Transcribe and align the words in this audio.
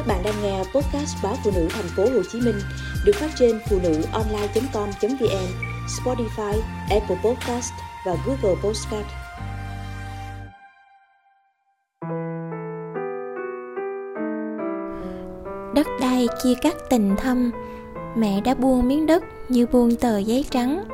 Các 0.00 0.06
bạn 0.06 0.22
đang 0.24 0.42
nghe 0.42 0.58
podcast 0.58 1.16
báo 1.22 1.36
phụ 1.44 1.50
nữ 1.54 1.68
thành 1.70 1.88
phố 1.96 2.02
Hồ 2.02 2.22
Chí 2.32 2.40
Minh 2.40 2.60
được 3.04 3.12
phát 3.14 3.30
trên 3.38 3.60
phụ 3.70 3.78
nữ 3.82 4.02
online.com.vn, 4.12 5.46
Spotify, 5.86 6.60
Apple 6.90 7.16
Podcast 7.24 7.72
và 8.06 8.16
Google 8.26 8.60
Podcast. 8.62 9.06
Đất 15.74 15.86
đai 16.00 16.26
chia 16.42 16.54
cắt 16.62 16.74
tình 16.90 17.16
thâm, 17.16 17.50
mẹ 18.16 18.40
đã 18.40 18.54
buông 18.54 18.88
miếng 18.88 19.06
đất 19.06 19.24
như 19.48 19.66
buông 19.66 19.96
tờ 19.96 20.18
giấy 20.18 20.44
trắng 20.50 20.84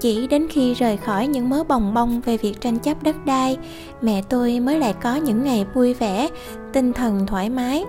chỉ 0.00 0.26
đến 0.26 0.46
khi 0.50 0.74
rời 0.74 0.96
khỏi 0.96 1.26
những 1.26 1.50
mớ 1.50 1.64
bồng 1.64 1.94
bông 1.94 2.20
về 2.20 2.36
việc 2.36 2.60
tranh 2.60 2.78
chấp 2.78 3.02
đất 3.02 3.16
đai, 3.26 3.58
mẹ 4.02 4.22
tôi 4.28 4.60
mới 4.60 4.78
lại 4.78 4.94
có 5.02 5.14
những 5.14 5.44
ngày 5.44 5.66
vui 5.74 5.94
vẻ, 5.94 6.28
tinh 6.72 6.92
thần 6.92 7.26
thoải 7.26 7.50
mái. 7.50 7.84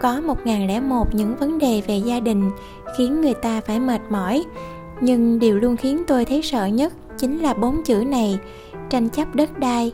Có 0.00 0.20
một 0.20 0.46
ngàn 0.46 0.66
lẻ 0.66 0.80
một 0.80 1.14
những 1.14 1.36
vấn 1.36 1.58
đề 1.58 1.82
về 1.86 1.96
gia 1.96 2.20
đình 2.20 2.50
khiến 2.98 3.20
người 3.20 3.34
ta 3.34 3.60
phải 3.60 3.80
mệt 3.80 4.00
mỏi, 4.10 4.44
nhưng 5.00 5.38
điều 5.38 5.58
luôn 5.58 5.76
khiến 5.76 6.02
tôi 6.06 6.24
thấy 6.24 6.42
sợ 6.42 6.66
nhất 6.66 6.92
chính 7.18 7.38
là 7.38 7.54
bốn 7.54 7.84
chữ 7.84 8.04
này, 8.06 8.38
tranh 8.90 9.08
chấp 9.08 9.34
đất 9.34 9.58
đai. 9.58 9.92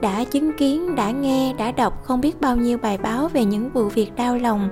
Đã 0.00 0.24
chứng 0.24 0.52
kiến, 0.52 0.94
đã 0.94 1.10
nghe, 1.10 1.54
đã 1.58 1.72
đọc 1.72 2.04
không 2.04 2.20
biết 2.20 2.40
bao 2.40 2.56
nhiêu 2.56 2.78
bài 2.78 2.98
báo 2.98 3.28
về 3.28 3.44
những 3.44 3.70
vụ 3.70 3.88
việc 3.88 4.16
đau 4.16 4.36
lòng. 4.36 4.68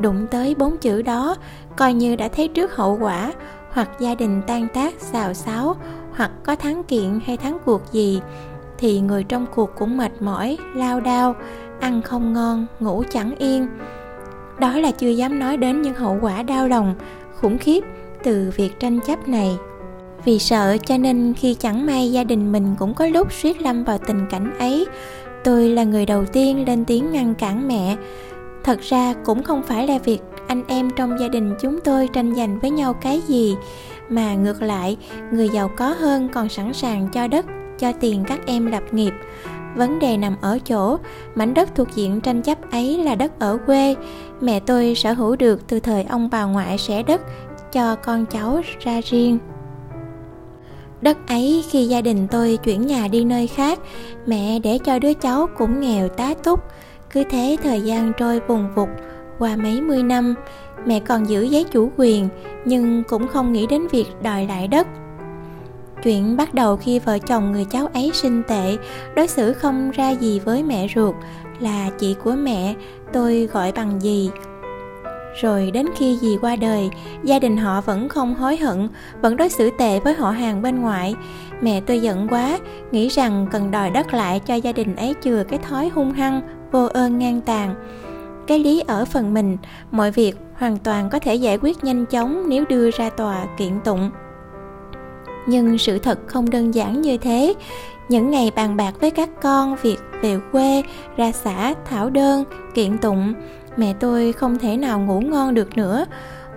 Đụng 0.00 0.26
tới 0.30 0.54
bốn 0.54 0.76
chữ 0.76 1.02
đó, 1.02 1.36
coi 1.76 1.94
như 1.94 2.16
đã 2.16 2.28
thấy 2.28 2.48
trước 2.48 2.76
hậu 2.76 2.98
quả 3.00 3.32
hoặc 3.74 3.90
gia 3.98 4.14
đình 4.14 4.42
tan 4.46 4.68
tác, 4.74 4.94
xào 5.00 5.34
xáo, 5.34 5.76
hoặc 6.12 6.30
có 6.42 6.56
thắng 6.56 6.84
kiện 6.84 7.20
hay 7.26 7.36
thắng 7.36 7.58
cuộc 7.64 7.92
gì, 7.92 8.20
thì 8.78 9.00
người 9.00 9.24
trong 9.24 9.46
cuộc 9.54 9.70
cũng 9.78 9.96
mệt 9.96 10.22
mỏi, 10.22 10.58
lao 10.74 11.00
đao, 11.00 11.34
ăn 11.80 12.02
không 12.02 12.32
ngon, 12.32 12.66
ngủ 12.80 13.02
chẳng 13.10 13.36
yên. 13.36 13.68
Đó 14.58 14.78
là 14.78 14.90
chưa 14.90 15.08
dám 15.08 15.38
nói 15.38 15.56
đến 15.56 15.82
những 15.82 15.94
hậu 15.94 16.18
quả 16.20 16.42
đau 16.42 16.68
lòng, 16.68 16.94
khủng 17.40 17.58
khiếp 17.58 17.84
từ 18.22 18.52
việc 18.56 18.80
tranh 18.80 19.00
chấp 19.06 19.28
này. 19.28 19.56
Vì 20.24 20.38
sợ 20.38 20.76
cho 20.86 20.98
nên 20.98 21.34
khi 21.36 21.54
chẳng 21.54 21.86
may 21.86 22.12
gia 22.12 22.24
đình 22.24 22.52
mình 22.52 22.74
cũng 22.78 22.94
có 22.94 23.06
lúc 23.06 23.32
suýt 23.32 23.62
lâm 23.62 23.84
vào 23.84 23.98
tình 23.98 24.26
cảnh 24.30 24.58
ấy, 24.58 24.86
tôi 25.44 25.68
là 25.68 25.84
người 25.84 26.06
đầu 26.06 26.24
tiên 26.24 26.64
lên 26.66 26.84
tiếng 26.84 27.12
ngăn 27.12 27.34
cản 27.34 27.68
mẹ. 27.68 27.96
Thật 28.64 28.80
ra 28.80 29.14
cũng 29.24 29.42
không 29.42 29.62
phải 29.62 29.86
là 29.86 29.98
việc 29.98 30.20
anh 30.54 30.62
em 30.68 30.90
trong 30.90 31.20
gia 31.20 31.28
đình 31.28 31.54
chúng 31.60 31.80
tôi 31.80 32.08
tranh 32.12 32.34
giành 32.34 32.58
với 32.60 32.70
nhau 32.70 32.92
cái 32.92 33.20
gì. 33.26 33.56
Mà 34.08 34.34
ngược 34.34 34.62
lại, 34.62 34.96
người 35.32 35.48
giàu 35.48 35.70
có 35.76 35.88
hơn 35.88 36.28
còn 36.28 36.48
sẵn 36.48 36.72
sàng 36.72 37.08
cho 37.12 37.28
đất, 37.28 37.46
cho 37.78 37.92
tiền 37.92 38.24
các 38.26 38.40
em 38.46 38.66
lập 38.66 38.82
nghiệp. 38.92 39.12
Vấn 39.76 39.98
đề 39.98 40.16
nằm 40.16 40.36
ở 40.40 40.58
chỗ, 40.58 40.98
mảnh 41.34 41.54
đất 41.54 41.74
thuộc 41.74 41.88
diện 41.94 42.20
tranh 42.20 42.42
chấp 42.42 42.70
ấy 42.70 42.98
là 42.98 43.14
đất 43.14 43.40
ở 43.40 43.58
quê. 43.66 43.94
Mẹ 44.40 44.60
tôi 44.60 44.94
sở 44.94 45.12
hữu 45.12 45.36
được 45.36 45.66
từ 45.68 45.80
thời 45.80 46.04
ông 46.04 46.28
bà 46.32 46.44
ngoại 46.44 46.78
sẻ 46.78 47.02
đất 47.02 47.20
cho 47.72 47.94
con 47.94 48.26
cháu 48.26 48.60
ra 48.80 49.00
riêng. 49.04 49.38
Đất 51.00 51.28
ấy 51.28 51.64
khi 51.70 51.86
gia 51.86 52.00
đình 52.00 52.28
tôi 52.30 52.58
chuyển 52.64 52.86
nhà 52.86 53.08
đi 53.08 53.24
nơi 53.24 53.46
khác, 53.46 53.78
mẹ 54.26 54.58
để 54.58 54.78
cho 54.78 54.98
đứa 54.98 55.12
cháu 55.14 55.46
cũng 55.58 55.80
nghèo 55.80 56.08
tá 56.08 56.34
túc. 56.44 56.60
Cứ 57.10 57.24
thế 57.30 57.56
thời 57.62 57.80
gian 57.80 58.12
trôi 58.18 58.40
vùng 58.40 58.74
vụt 58.74 58.88
qua 59.38 59.56
mấy 59.56 59.80
mươi 59.80 60.02
năm, 60.02 60.34
mẹ 60.86 61.00
còn 61.00 61.28
giữ 61.28 61.42
giấy 61.42 61.64
chủ 61.64 61.90
quyền, 61.96 62.28
nhưng 62.64 63.02
cũng 63.08 63.28
không 63.28 63.52
nghĩ 63.52 63.66
đến 63.66 63.86
việc 63.90 64.06
đòi 64.22 64.46
lại 64.46 64.68
đất. 64.68 64.86
Chuyện 66.02 66.36
bắt 66.36 66.54
đầu 66.54 66.76
khi 66.76 66.98
vợ 66.98 67.18
chồng 67.18 67.52
người 67.52 67.64
cháu 67.64 67.86
ấy 67.94 68.10
sinh 68.14 68.42
tệ, 68.48 68.76
đối 69.16 69.28
xử 69.28 69.52
không 69.52 69.90
ra 69.90 70.10
gì 70.10 70.40
với 70.40 70.62
mẹ 70.62 70.86
ruột, 70.94 71.14
là 71.60 71.90
chị 71.98 72.16
của 72.24 72.32
mẹ, 72.32 72.74
tôi 73.12 73.48
gọi 73.52 73.72
bằng 73.72 74.02
gì 74.02 74.30
rồi 75.42 75.70
đến 75.70 75.86
khi 75.96 76.18
dì 76.20 76.36
qua 76.40 76.56
đời, 76.56 76.90
gia 77.24 77.38
đình 77.38 77.56
họ 77.56 77.80
vẫn 77.80 78.08
không 78.08 78.34
hối 78.34 78.56
hận, 78.56 78.88
vẫn 79.22 79.36
đối 79.36 79.48
xử 79.48 79.70
tệ 79.78 80.00
với 80.00 80.14
họ 80.14 80.30
hàng 80.30 80.62
bên 80.62 80.80
ngoại 80.80 81.14
mẹ 81.60 81.80
tôi 81.80 82.00
giận 82.00 82.28
quá, 82.28 82.58
nghĩ 82.90 83.08
rằng 83.08 83.46
cần 83.50 83.70
đòi 83.70 83.90
đất 83.90 84.14
lại 84.14 84.40
cho 84.40 84.54
gia 84.54 84.72
đình 84.72 84.96
ấy 84.96 85.14
chừa 85.20 85.44
cái 85.44 85.58
thói 85.58 85.88
hung 85.88 86.12
hăng, 86.12 86.40
vô 86.72 86.84
ơn 86.84 87.18
ngang 87.18 87.40
tàn 87.40 87.74
cái 88.46 88.58
lý 88.58 88.82
ở 88.86 89.04
phần 89.04 89.34
mình 89.34 89.56
mọi 89.90 90.10
việc 90.10 90.36
hoàn 90.54 90.76
toàn 90.76 91.10
có 91.10 91.18
thể 91.18 91.34
giải 91.34 91.58
quyết 91.62 91.84
nhanh 91.84 92.06
chóng 92.06 92.48
nếu 92.48 92.64
đưa 92.68 92.90
ra 92.90 93.10
tòa 93.10 93.46
kiện 93.56 93.80
tụng. 93.84 94.10
Nhưng 95.46 95.78
sự 95.78 95.98
thật 95.98 96.18
không 96.26 96.50
đơn 96.50 96.74
giản 96.74 97.02
như 97.02 97.16
thế. 97.16 97.54
Những 98.08 98.30
ngày 98.30 98.52
bàn 98.56 98.76
bạc 98.76 98.94
với 99.00 99.10
các 99.10 99.28
con 99.42 99.76
việc 99.82 99.98
về 100.22 100.38
quê 100.52 100.82
ra 101.16 101.32
xã 101.32 101.74
thảo 101.84 102.10
đơn 102.10 102.44
kiện 102.74 102.98
tụng 102.98 103.34
mẹ 103.76 103.94
tôi 104.00 104.32
không 104.32 104.58
thể 104.58 104.76
nào 104.76 105.00
ngủ 105.00 105.20
ngon 105.20 105.54
được 105.54 105.76
nữa. 105.76 106.04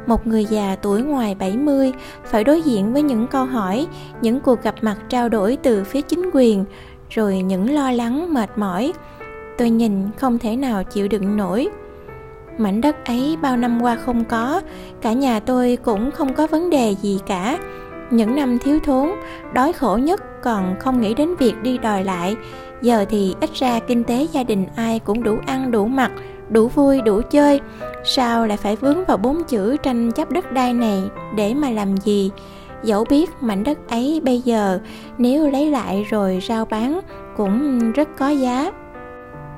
Một 0.07 0.27
người 0.27 0.45
già 0.45 0.75
tuổi 0.81 1.01
ngoài 1.01 1.35
70 1.35 1.93
phải 2.23 2.43
đối 2.43 2.61
diện 2.61 2.93
với 2.93 3.01
những 3.01 3.27
câu 3.27 3.45
hỏi, 3.45 3.87
những 4.21 4.39
cuộc 4.39 4.63
gặp 4.63 4.75
mặt 4.81 4.97
trao 5.09 5.29
đổi 5.29 5.57
từ 5.63 5.83
phía 5.83 6.01
chính 6.01 6.29
quyền, 6.33 6.65
rồi 7.09 7.37
những 7.37 7.75
lo 7.75 7.91
lắng 7.91 8.33
mệt 8.33 8.49
mỏi 8.57 8.93
tôi 9.57 9.69
nhìn 9.69 9.93
không 10.17 10.39
thể 10.39 10.55
nào 10.55 10.83
chịu 10.83 11.07
đựng 11.07 11.37
nổi. 11.37 11.67
Mảnh 12.57 12.81
đất 12.81 13.05
ấy 13.05 13.37
bao 13.41 13.57
năm 13.57 13.81
qua 13.81 13.95
không 13.95 14.25
có, 14.25 14.61
cả 15.01 15.13
nhà 15.13 15.39
tôi 15.39 15.77
cũng 15.83 16.11
không 16.11 16.33
có 16.33 16.47
vấn 16.47 16.69
đề 16.69 16.95
gì 17.01 17.19
cả. 17.27 17.57
Những 18.11 18.35
năm 18.35 18.57
thiếu 18.59 18.79
thốn, 18.79 19.09
đói 19.53 19.73
khổ 19.73 19.97
nhất 19.97 20.21
còn 20.43 20.75
không 20.79 21.01
nghĩ 21.01 21.13
đến 21.13 21.35
việc 21.39 21.53
đi 21.63 21.77
đòi 21.77 22.03
lại. 22.03 22.35
Giờ 22.81 23.05
thì 23.09 23.35
ít 23.41 23.49
ra 23.53 23.79
kinh 23.79 24.03
tế 24.03 24.27
gia 24.31 24.43
đình 24.43 24.65
ai 24.75 24.99
cũng 24.99 25.23
đủ 25.23 25.37
ăn, 25.45 25.71
đủ 25.71 25.85
mặc, 25.85 26.11
đủ 26.49 26.67
vui, 26.67 27.01
đủ 27.01 27.21
chơi. 27.31 27.61
Sao 28.03 28.47
lại 28.47 28.57
phải 28.57 28.75
vướng 28.75 29.05
vào 29.05 29.17
bốn 29.17 29.43
chữ 29.43 29.77
tranh 29.77 30.11
chấp 30.11 30.31
đất 30.31 30.51
đai 30.51 30.73
này 30.73 31.03
để 31.35 31.53
mà 31.53 31.69
làm 31.69 31.97
gì? 31.97 32.31
Dẫu 32.83 33.05
biết 33.09 33.29
mảnh 33.41 33.63
đất 33.63 33.89
ấy 33.89 34.21
bây 34.23 34.41
giờ 34.41 34.79
nếu 35.17 35.51
lấy 35.51 35.71
lại 35.71 36.05
rồi 36.09 36.39
rao 36.47 36.65
bán 36.65 36.99
cũng 37.37 37.91
rất 37.91 38.09
có 38.17 38.29
giá 38.29 38.71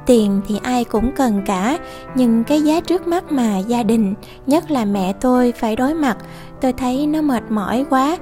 tiền 0.09 0.42
thì 0.47 0.59
ai 0.64 0.84
cũng 0.84 1.12
cần 1.16 1.42
cả. 1.46 1.78
Nhưng 2.16 2.44
cái 2.44 2.62
giá 2.62 2.81
trước 2.81 3.08
mắt 3.08 3.31
mà 3.31 3.58
gia 3.58 3.84
đình, 3.84 4.14
nhất 4.47 4.72
là 4.72 4.86
mẹ 4.86 5.14
tôi, 5.14 5.52
phải 5.52 5.75
đối 5.75 5.94
mặt, 5.94 6.18
tôi 6.62 6.74
thấy 6.74 7.08
nó 7.08 7.22
mệt 7.22 7.44
mỏi 7.50 7.86
quá. 7.90 8.18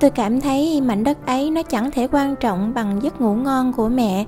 Tôi 0.00 0.10
cảm 0.10 0.40
thấy 0.40 0.80
mảnh 0.80 1.04
đất 1.04 1.26
ấy 1.26 1.50
nó 1.50 1.62
chẳng 1.62 1.90
thể 1.90 2.08
quan 2.12 2.36
trọng 2.36 2.74
bằng 2.74 3.02
giấc 3.02 3.20
ngủ 3.20 3.34
ngon 3.34 3.72
của 3.72 3.88
mẹ. 3.88 4.24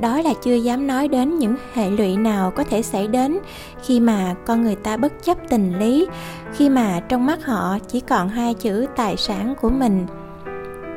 Đó 0.00 0.20
là 0.20 0.32
chưa 0.42 0.54
dám 0.54 0.86
nói 0.86 1.08
đến 1.08 1.38
những 1.38 1.56
hệ 1.74 1.90
lụy 1.90 2.16
nào 2.16 2.50
có 2.50 2.64
thể 2.64 2.82
xảy 2.82 3.06
đến 3.06 3.38
khi 3.84 4.00
mà 4.00 4.34
con 4.46 4.62
người 4.62 4.76
ta 4.76 4.96
bất 4.96 5.12
chấp 5.24 5.38
tình 5.48 5.78
lý, 5.78 6.06
khi 6.52 6.68
mà 6.68 7.00
trong 7.08 7.26
mắt 7.26 7.44
họ 7.44 7.78
chỉ 7.88 8.00
còn 8.00 8.28
hai 8.28 8.54
chữ 8.54 8.86
tài 8.96 9.16
sản 9.16 9.54
của 9.60 9.70
mình 9.70 10.06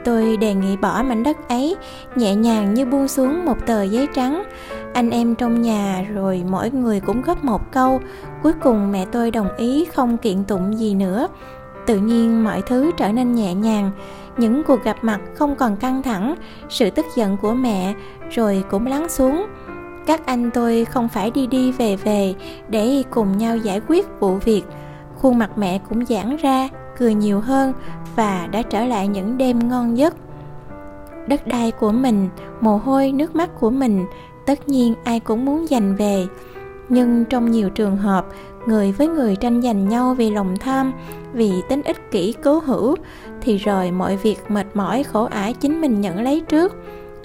tôi 0.06 0.38
đề 0.38 0.54
nghị 0.54 0.78
bỏ 0.78 1.04
mảnh 1.04 1.24
đất 1.24 1.50
ấy, 1.50 1.76
nhẹ 2.16 2.36
nhàng 2.36 2.74
như 2.74 2.86
buông 2.86 3.08
xuống 3.08 3.46
một 3.46 3.66
tờ 3.66 3.84
giấy 3.84 4.08
trắng. 4.16 4.44
Anh 4.94 5.10
em 5.10 5.36
trong 5.36 5.62
nhà 5.62 6.06
rồi 6.14 6.44
mỗi 6.50 6.72
người 6.72 7.00
cũng 7.00 7.22
góp 7.22 7.44
một 7.44 7.72
câu. 7.72 8.00
Cuối 8.44 8.54
cùng 8.62 8.92
mẹ 8.92 9.06
tôi 9.12 9.32
đồng 9.32 9.58
ý, 9.58 9.86
không 9.86 10.18
kiện 10.18 10.44
tụng 10.44 10.78
gì 10.78 10.96
nữa. 10.96 11.28
Tự 11.86 11.98
nhiên 11.98 12.44
mọi 12.44 12.62
thứ 12.62 12.92
trở 12.98 13.12
nên 13.12 13.36
nhẹ 13.36 13.54
nhàng. 13.54 13.92
Những 14.38 14.64
cuộc 14.64 14.84
gặp 14.84 14.98
mặt 15.02 15.20
không 15.36 15.56
còn 15.56 15.76
căng 15.76 16.04
thẳng, 16.04 16.36
sự 16.70 16.90
tức 16.90 17.06
giận 17.16 17.38
của 17.38 17.54
mẹ 17.54 17.94
rồi 18.30 18.64
cũng 18.70 18.88
lắng 18.88 19.10
xuống. 19.10 19.46
Các 20.06 20.26
anh 20.26 20.52
tôi 20.52 20.86
không 20.86 21.10
phải 21.10 21.32
đi 21.32 21.48
đi 21.48 21.72
về 21.72 21.96
về 21.96 22.34
để 22.70 23.04
cùng 23.10 23.38
nhau 23.38 23.58
giải 23.58 23.82
quyết 23.88 24.08
vụ 24.20 24.36
việc. 24.36 24.64
Khuôn 25.16 25.38
mặt 25.38 25.58
mẹ 25.58 25.80
cũng 25.90 26.06
giãn 26.06 26.38
ra 26.38 26.70
cười 27.00 27.14
nhiều 27.14 27.40
hơn 27.40 27.74
và 28.16 28.48
đã 28.52 28.62
trở 28.62 28.86
lại 28.86 29.08
những 29.08 29.38
đêm 29.38 29.70
ngon 29.70 29.98
giấc 29.98 30.16
đất 31.30 31.48
đai 31.48 31.72
của 31.72 31.92
mình, 31.92 32.30
mồ 32.62 32.78
hôi, 32.78 33.12
nước 33.12 33.36
mắt 33.36 33.50
của 33.60 33.70
mình, 33.70 34.06
tất 34.46 34.68
nhiên 34.68 34.94
ai 35.04 35.20
cũng 35.20 35.46
muốn 35.46 35.68
giành 35.68 35.96
về. 35.96 36.26
Nhưng 36.90 37.26
trong 37.26 37.52
nhiều 37.52 37.70
trường 37.70 37.98
hợp, 37.98 38.26
người 38.66 38.92
với 38.92 39.08
người 39.08 39.36
tranh 39.36 39.62
giành 39.62 39.90
nhau 39.90 40.14
vì 40.14 40.32
lòng 40.32 40.58
tham, 40.58 40.94
vì 41.34 41.52
tính 41.70 41.82
ích 41.84 42.12
kỷ 42.12 42.34
cố 42.44 42.60
hữu, 42.60 42.96
thì 43.42 43.58
rồi 43.58 43.92
mọi 43.92 44.18
việc 44.18 44.38
mệt 44.48 44.68
mỏi 44.74 45.04
khổ 45.04 45.24
ải 45.24 45.54
chính 45.54 45.82
mình 45.82 46.02
nhận 46.02 46.22
lấy 46.22 46.42
trước. 46.42 46.76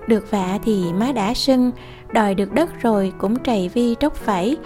Được 0.07 0.31
vạ 0.31 0.59
thì 0.65 0.85
má 0.93 1.13
đã 1.13 1.35
sưng, 1.35 1.71
đòi 2.13 2.35
được 2.35 2.53
đất 2.53 2.83
rồi 2.83 3.13
cũng 3.19 3.39
trầy 3.39 3.69
vi 3.69 3.95
tróc 4.01 4.15
phẩy. 4.15 4.57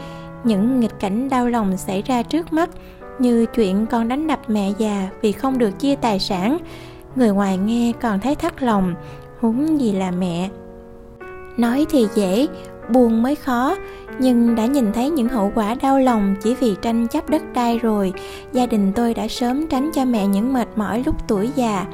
Những 0.45 0.81
nghịch 0.81 1.01
cảnh 1.01 1.29
đau 1.29 1.49
lòng 1.49 1.77
xảy 1.77 2.03
ra 2.03 2.23
trước 2.23 2.53
mắt 2.53 2.71
như 3.21 3.47
chuyện 3.47 3.87
con 3.87 4.09
đánh 4.09 4.27
đập 4.27 4.41
mẹ 4.49 4.73
già 4.79 5.09
vì 5.23 5.33
không 5.33 5.59
được 5.59 5.79
chia 5.79 5.95
tài 5.97 6.19
sản. 6.19 6.59
Người 7.17 7.31
ngoài 7.31 7.59
nghe 7.59 7.93
còn 8.01 8.21
thấy 8.21 8.35
thắt 8.35 8.63
lòng, 8.63 8.95
huống 9.41 9.81
gì 9.81 9.93
là 9.93 10.11
mẹ. 10.11 10.49
Nói 11.57 11.87
thì 11.91 12.07
dễ, 12.15 12.47
buồn 12.91 13.23
mới 13.23 13.35
khó, 13.35 13.77
nhưng 14.19 14.55
đã 14.55 14.67
nhìn 14.67 14.93
thấy 14.93 15.11
những 15.11 15.29
hậu 15.29 15.53
quả 15.55 15.75
đau 15.75 15.99
lòng 15.99 16.35
chỉ 16.43 16.55
vì 16.55 16.75
tranh 16.83 17.07
chấp 17.07 17.31
đất 17.31 17.43
đai 17.55 17.79
rồi, 17.79 18.13
gia 18.53 18.67
đình 18.67 18.93
tôi 18.95 19.15
đã 19.15 19.29
sớm 19.29 19.67
tránh 19.67 19.91
cho 19.95 20.05
mẹ 20.05 20.27
những 20.27 20.53
mệt 20.53 20.69
mỏi 20.77 21.03
lúc 21.07 21.29
tuổi 21.29 21.51
già. 21.55 21.87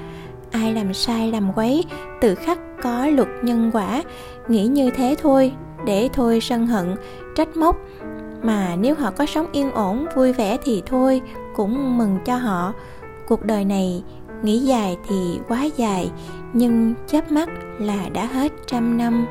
Ai 0.50 0.75
làm 0.75 0.94
sai 0.94 1.32
làm 1.32 1.53
quấy, 1.53 1.85
tự 2.20 2.35
khắc 2.35 2.59
có 2.82 3.06
luật 3.06 3.29
nhân 3.43 3.70
quả. 3.73 4.03
Nghĩ 4.49 4.67
như 4.67 4.91
thế 4.91 5.15
thôi, 5.23 5.53
để 5.87 6.09
thôi 6.12 6.38
sân 6.43 6.67
hận, 6.67 6.94
trách 7.37 7.56
móc 7.56 7.77
mà 8.44 8.76
nếu 8.76 8.94
họ 8.94 9.11
có 9.11 9.26
sống 9.26 9.46
yên 9.52 9.70
ổn, 9.70 10.06
vui 10.17 10.32
vẻ 10.32 10.58
thì 10.64 10.82
thôi, 10.87 11.20
cũng 11.55 11.99
mừng 11.99 12.19
cho 12.25 12.37
họ. 12.37 12.73
Cuộc 13.29 13.44
đời 13.44 13.64
này 13.64 14.02
nghĩ 14.43 14.58
dài 14.58 14.96
thì 15.08 15.38
quá 15.49 15.64
dài, 15.76 16.11
nhưng 16.52 16.94
chớp 17.06 17.32
mắt 17.32 17.49
là 17.79 18.08
đã 18.12 18.26
hết 18.26 18.52
trăm 18.67 18.99
năm. 18.99 19.26